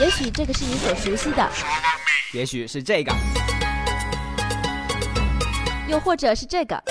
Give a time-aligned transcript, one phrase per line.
[0.00, 1.50] 也许这个是你所熟悉的，
[2.32, 3.12] 也许是这个，
[5.88, 6.82] 又或者是这个。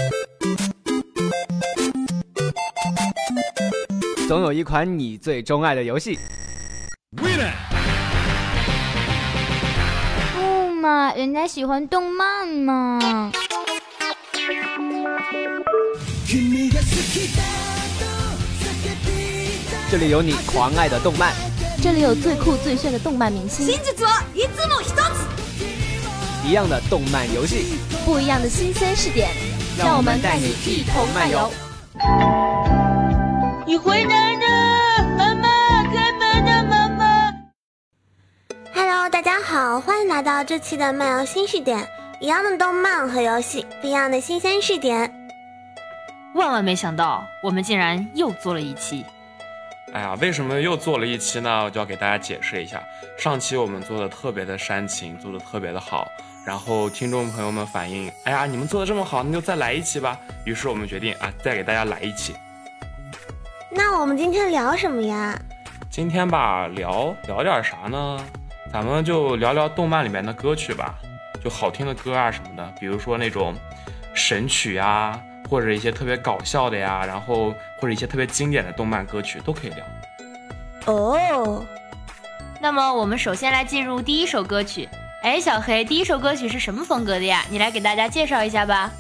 [4.28, 6.18] 总有一款你最钟爱的游戏。
[7.16, 7.28] 不
[10.84, 13.32] 嘛，人家喜欢动漫嘛。
[19.94, 21.32] 这里有你狂爱的动漫，
[21.80, 23.68] 这里有最酷最炫的动漫明星，
[26.44, 29.30] 一样的动漫游戏，不一样的新鲜试点，
[29.78, 31.48] 让我们带你一同漫游。
[33.68, 35.48] 你回来了，妈妈，
[35.84, 37.32] 开门了，妈妈。
[38.74, 41.88] Hello，大家好，欢迎来到这期的漫游新视点，
[42.20, 45.14] 一样的动漫和游戏，不一样的新鲜试点。
[46.34, 49.06] 万万没想到，我们竟然又做了一期。
[49.94, 51.66] 哎呀，为什么又做了一期呢？
[51.66, 52.82] 我就要给大家解释一下。
[53.16, 56.08] 上期我们做的特别的煽情，做的特别的好，
[56.44, 60.18] 然后听众朋友们反映，哎呀，你们做的这么好，那就再来一期吧。
[60.46, 62.36] 于是我们决定啊，再给大家来一期。
[63.70, 65.40] 那我们今天聊什么呀？
[65.92, 68.20] 今天吧，聊聊点啥呢？
[68.72, 70.96] 咱们就聊聊动漫里面的歌曲吧，
[71.44, 73.54] 就好听的歌啊什么的，比如说那种
[74.16, 79.86] 神曲呀，或者一些特别搞笑的呀，然后或者一些特别经典的动漫歌曲都可以聊。
[80.86, 81.66] 哦，
[82.60, 84.88] 那么我们首先来进入第一首歌曲。
[85.22, 87.46] 哎，小黑，第一首歌曲是什么风格的呀？
[87.50, 88.92] 你来给大家介绍一下吧。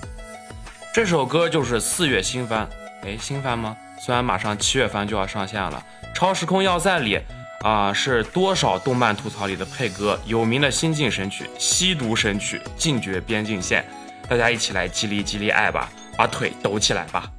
[0.93, 2.69] 这首歌就是四月新番，
[3.03, 3.75] 哎，新番吗？
[3.99, 7.19] 虽然马上七月番就要上线了，《超时空要塞》里
[7.61, 13.85] 啊、是多少动漫吐槽里的配歌，有名的新晋神曲、吸毒神曲《禁绝边境线》，
[14.29, 17.31] 大家一起来激励激励爱吧，把腿抖起来吧。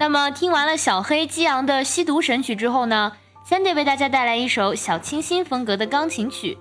[0.00, 3.12] 那么听完了小黑激昂的吸毒神曲之后呢
[3.46, 6.56] ，Sandy 为大家带来一首小清新风格的钢琴曲。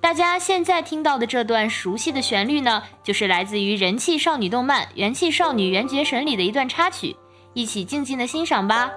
[0.00, 7.14] 大家现在听到的这段熟悉的旋律呢，就是来自于人气少女动漫《元气少女缘觉神》里的一段插曲，
[7.54, 8.90] 一起静静的欣赏吧。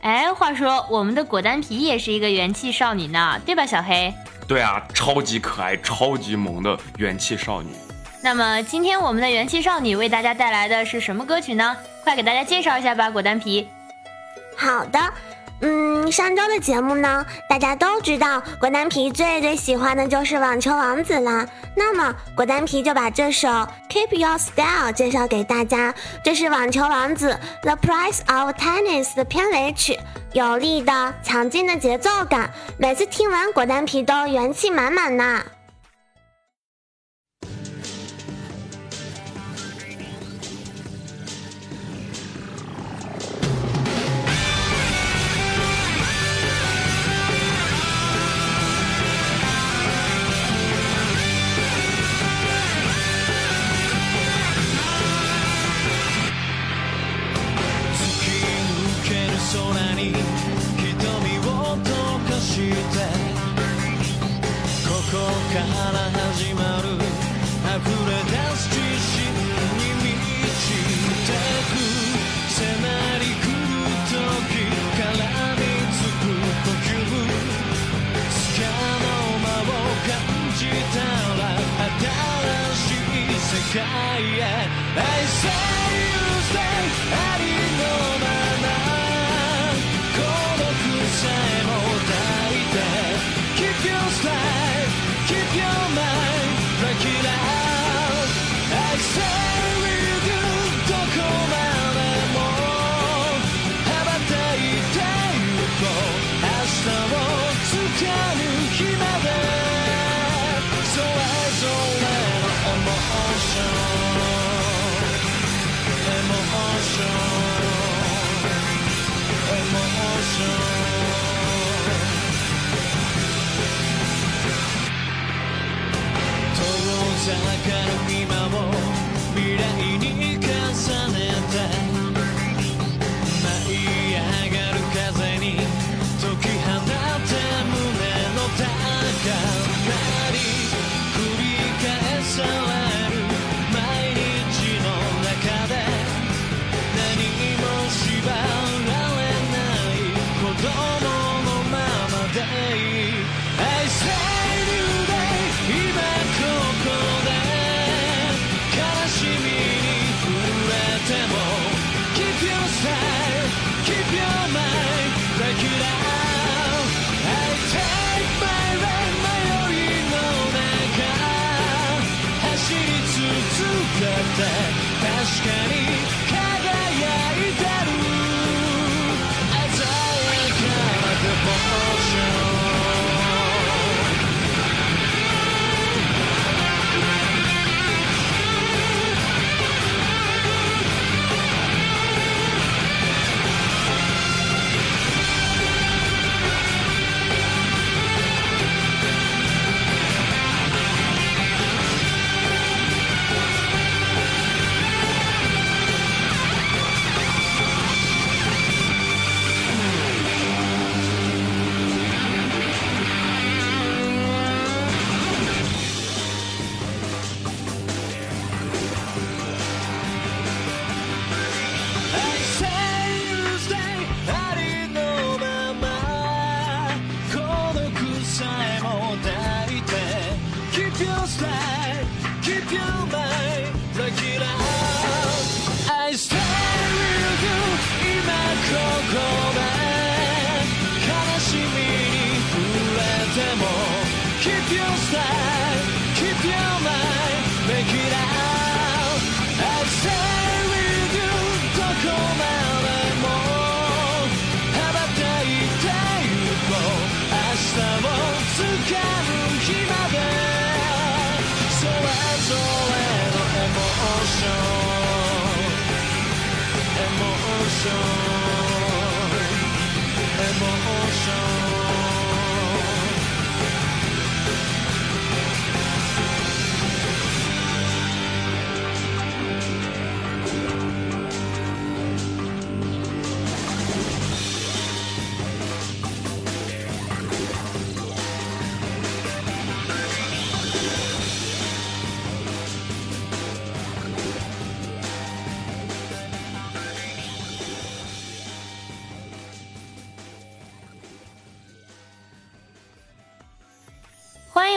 [0.00, 4.12] 哎，话说我们的果丹皮也是一个元气少女呢，对吧，小黑？
[4.48, 7.68] 对啊，超级可爱、超级萌的元气少女。
[8.22, 11.76] 那么今天我们的元气少女为大家带来的是什么歌曲呢？
[12.02, 13.68] 快给大家介绍一下吧，果丹皮。
[14.56, 14.98] 好的。
[15.62, 21.46] 嗯，上周的节目呢，大家都知道果丹皮最最喜欢的就是网球王子啦。
[21.74, 23.48] 那么果丹皮就把这首
[23.90, 29.98] 《Keep Your Style》介绍给大家，这是网球王子《The Price of Tennis》的片尾曲，
[30.32, 35.42] 有力的、强劲的节奏感，每次听完果丹皮都元气满满呢。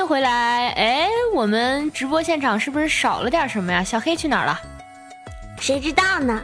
[0.04, 0.70] 迎回来。
[0.72, 3.82] 哎，我们直播现场是不是少了点什么呀？
[3.82, 4.60] 小黑去哪儿了？
[5.60, 6.42] 谁知道呢？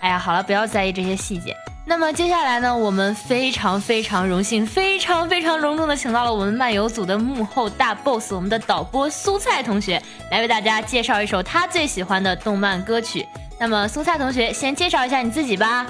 [0.00, 1.54] 哎呀，好了，不要在意这些细节。
[1.84, 13.28] 那么接下来呢，我们非常非常荣幸，非常非常隆重的请到了我们漫游组的幕后大 boss，我们的导播苏菜同学，来为大家介绍一首他最喜欢的动漫歌曲。
[13.58, 15.86] 那么苏菜同学，先介绍一下你自己吧。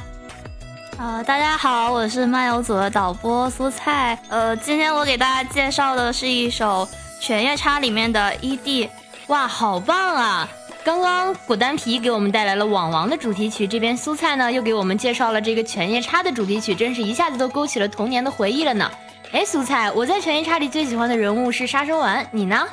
[0.98, 4.18] 呃，大家好，我是漫游组的导播苏菜。
[4.28, 6.88] 呃，今天我给大家介绍的是一首
[7.20, 8.88] 《犬夜叉》里面的 ED。
[9.26, 10.48] 哇，好棒啊！
[10.82, 18.90] 刚刚果丹皮给我们带来了《网王》的主题曲，这边苏菜呢又给我们介绍了这个《犬夜叉》的主题曲，真是一下子都勾起了童年的回忆了呢。
[19.32, 22.66] 哎，苏菜，我在《犬夜叉》里最喜欢的人物是杀生丸，你呢？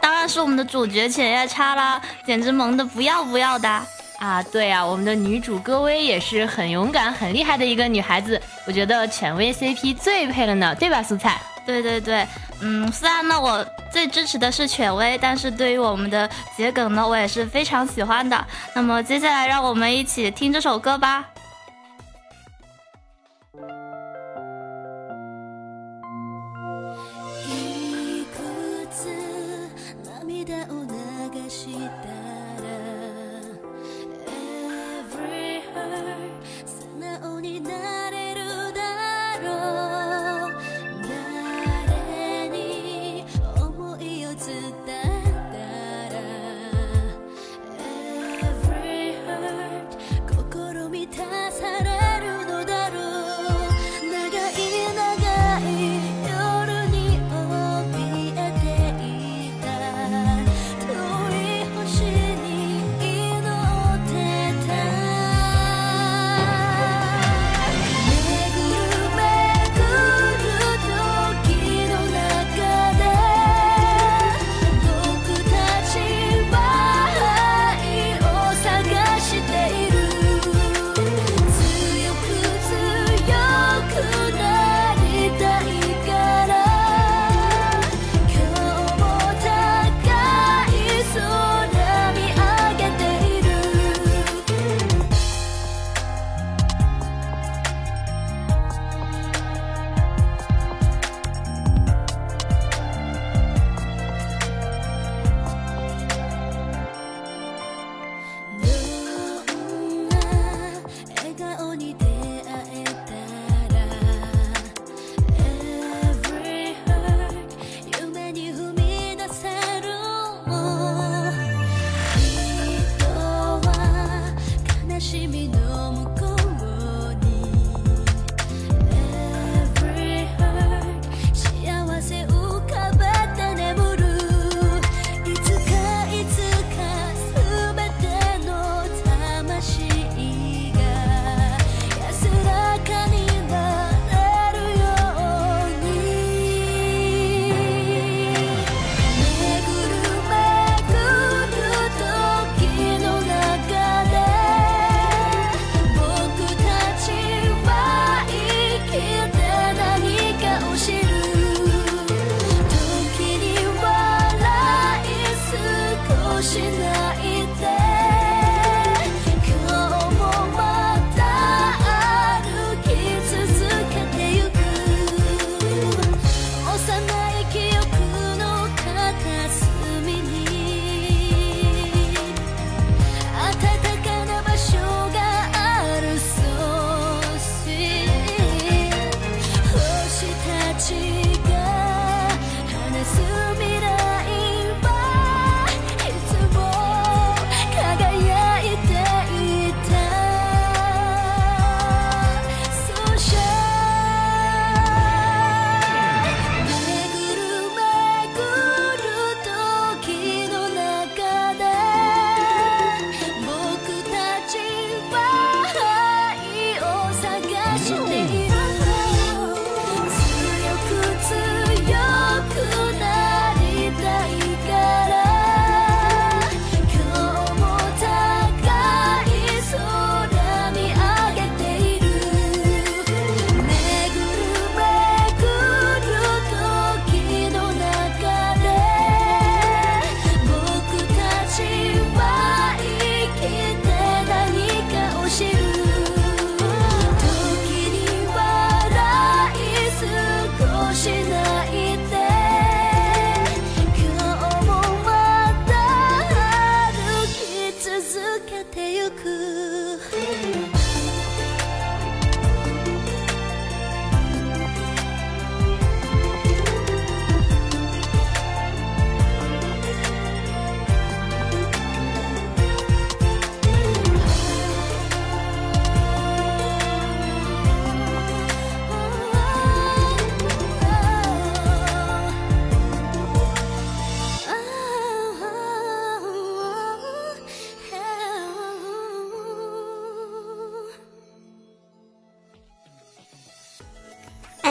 [0.00, 3.82] 当然是我们的主角犬夜叉啦，简直萌的不要不要的
[4.20, 4.42] 啊！
[4.52, 11.40] 对啊，我们的女主戈薇也是很勇敢、很厉害的一个女孩子，我觉得犬威 CP 最配了呢，对吧，素菜？
[11.64, 12.26] 对对对，
[12.60, 18.46] 嗯，虽然呢我最支持的是犬威，但是对于我们的桔梗呢，我也是非常喜欢的。
[18.74, 21.26] 那么接下来让我们一起听这首歌吧。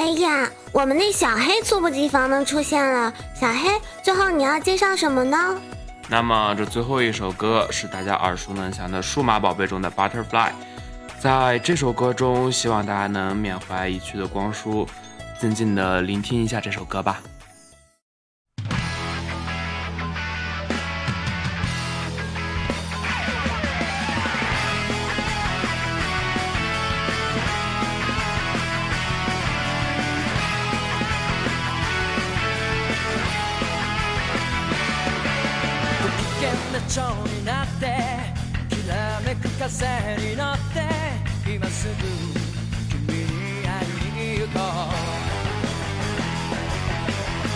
[0.09, 3.13] 哎呀，我们那小黑猝不及防的出现了。
[3.35, 5.55] 小黑，最后你要介绍什么呢？
[6.07, 10.47] 那么这最后一首歌是大家耳熟能详的《数码宝贝》中的《Butterfly》。
[11.19, 14.87] 在这首歌中，希望大家能缅怀已去的光叔，
[15.39, 17.21] 静静的聆听一下这首歌吧。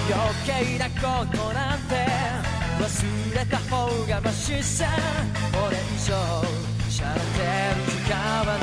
[0.09, 1.93] 余計なことなんて
[2.79, 2.83] 忘
[3.35, 4.85] れた方がマシさ。
[5.51, 6.13] これ以上
[6.89, 7.25] しゃれて
[7.75, 8.57] る時間はない。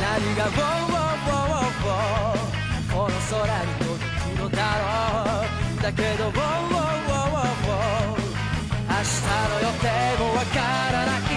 [0.00, 2.46] 何が「ウォーウォーウォーウォー
[2.92, 4.82] この空に届くのだろ
[5.42, 5.82] う。
[5.82, 8.18] だけど「ウォーウォーウォーウォー
[8.88, 9.16] 明日
[9.48, 9.84] の予定
[10.18, 10.56] もわか
[10.92, 11.27] らない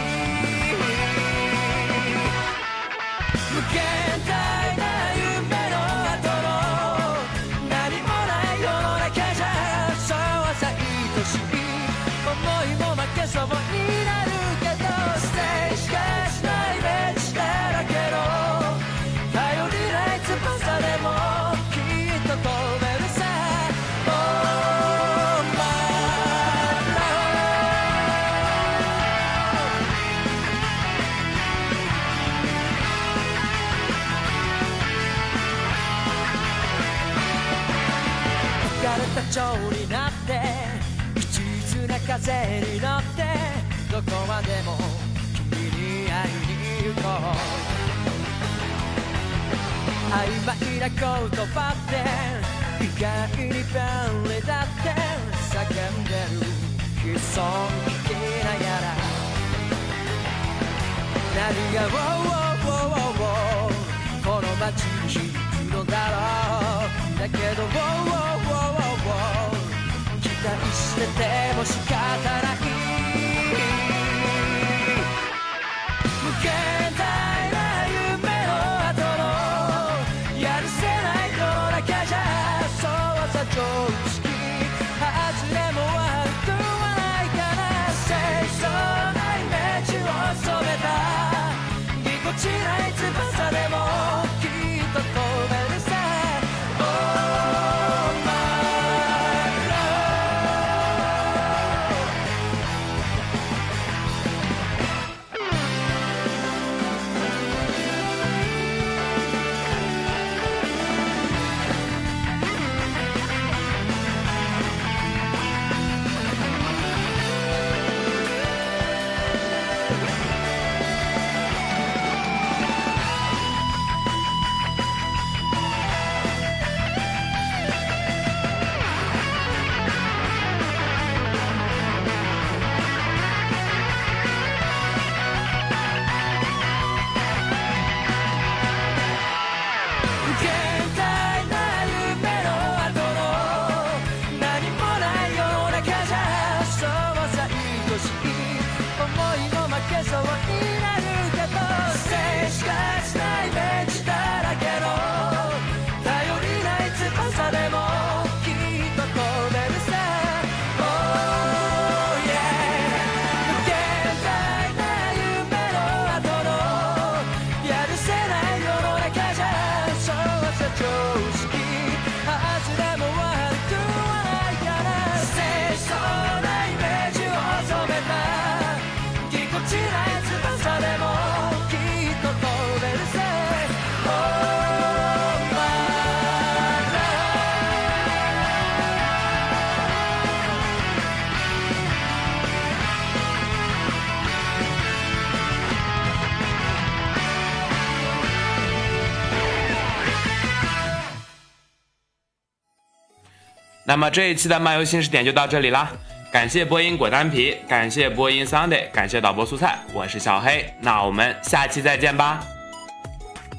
[203.83, 205.91] 那么这一期的漫游新视点就到这里啦，
[206.31, 212.39] 感谢播音果丹皮，感谢播音 Sunday，感谢导播素菜，我是小黑，那我们下期再见吧。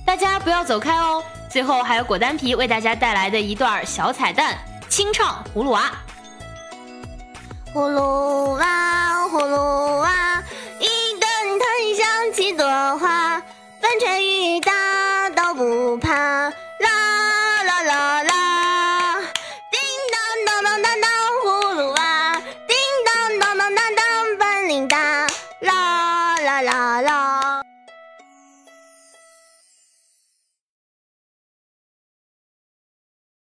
[0.07, 4.57] 大家不要走开哦，最后还有果丹皮为大家带来的一段小彩蛋，
[4.89, 5.91] 清唱《葫芦娃》。
[7.75, 10.43] 葫芦娃，葫芦娃，
[10.79, 10.87] 一
[11.19, 12.65] 根藤上几朵
[12.99, 13.41] 花，
[13.81, 16.12] 风吹雨打都不怕。